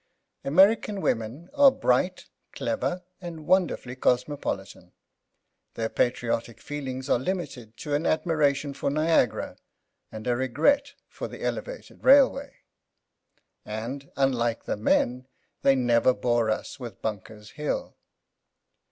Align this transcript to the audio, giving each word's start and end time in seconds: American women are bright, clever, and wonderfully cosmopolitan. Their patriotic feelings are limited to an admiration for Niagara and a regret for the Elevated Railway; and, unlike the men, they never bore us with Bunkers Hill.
American 0.43 0.99
women 0.99 1.47
are 1.53 1.69
bright, 1.69 2.27
clever, 2.53 3.03
and 3.21 3.45
wonderfully 3.45 3.95
cosmopolitan. 3.95 4.93
Their 5.75 5.89
patriotic 5.89 6.59
feelings 6.59 7.07
are 7.07 7.19
limited 7.19 7.77
to 7.77 7.93
an 7.93 8.07
admiration 8.07 8.73
for 8.73 8.89
Niagara 8.89 9.57
and 10.11 10.25
a 10.25 10.35
regret 10.35 10.95
for 11.07 11.27
the 11.27 11.43
Elevated 11.43 12.03
Railway; 12.03 12.61
and, 13.63 14.11
unlike 14.17 14.63
the 14.63 14.75
men, 14.75 15.27
they 15.61 15.75
never 15.75 16.15
bore 16.15 16.49
us 16.49 16.79
with 16.79 17.03
Bunkers 17.03 17.51
Hill. 17.51 17.95